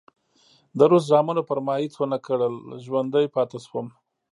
[0.77, 2.55] د روس زامنو پر ما هېڅ ونه کړل،
[2.85, 3.87] ژوندی پاتې شوم.